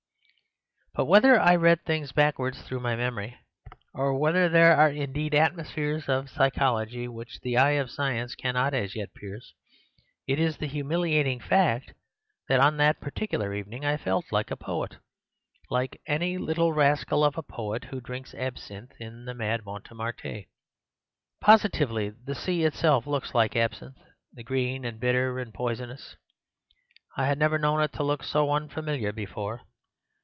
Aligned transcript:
"But 0.93 1.05
whether 1.05 1.39
I 1.39 1.55
read 1.55 1.85
things 1.85 2.11
backwards 2.11 2.61
through 2.61 2.81
my 2.81 2.97
memory, 2.97 3.37
or 3.93 4.13
whether 4.19 4.49
there 4.49 4.75
are 4.75 4.89
indeed 4.89 5.33
atmospheres 5.33 6.09
of 6.09 6.29
psychology 6.29 7.07
which 7.07 7.39
the 7.39 7.55
eye 7.55 7.79
of 7.81 7.89
science 7.89 8.35
cannot 8.35 8.73
as 8.73 8.93
yet 8.93 9.13
pierce, 9.13 9.53
it 10.27 10.37
is 10.37 10.57
the 10.57 10.67
humiliating 10.67 11.39
fact 11.39 11.93
that 12.49 12.59
on 12.59 12.75
that 12.75 12.99
particular 12.99 13.53
evening 13.53 13.85
I 13.85 13.95
felt 13.95 14.33
like 14.33 14.51
a 14.51 14.57
poet—like 14.57 16.01
any 16.07 16.37
little 16.37 16.73
rascal 16.73 17.23
of 17.23 17.37
a 17.37 17.41
poet 17.41 17.85
who 17.85 18.01
drinks 18.01 18.35
absinthe 18.35 18.91
in 18.99 19.23
the 19.23 19.33
mad 19.33 19.63
Montmartre. 19.63 20.43
"Positively 21.39 22.09
the 22.09 22.35
sea 22.35 22.65
itself 22.65 23.07
looked 23.07 23.33
like 23.33 23.55
absinthe, 23.55 23.95
green 24.43 24.83
and 24.83 24.99
bitter 24.99 25.39
and 25.39 25.53
poisonous. 25.53 26.17
I 27.15 27.27
had 27.27 27.39
never 27.39 27.57
known 27.57 27.79
it 27.81 27.97
look 27.97 28.23
so 28.25 28.51
unfamiliar 28.51 29.13
before. 29.13 29.61